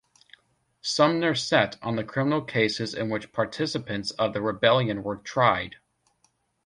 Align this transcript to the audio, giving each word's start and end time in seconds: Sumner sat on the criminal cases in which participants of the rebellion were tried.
Sumner 0.81 1.35
sat 1.35 1.77
on 1.83 1.95
the 1.95 2.03
criminal 2.03 2.41
cases 2.41 2.95
in 2.95 3.11
which 3.11 3.31
participants 3.31 4.09
of 4.09 4.33
the 4.33 4.41
rebellion 4.41 5.03
were 5.03 5.17
tried. 5.17 5.75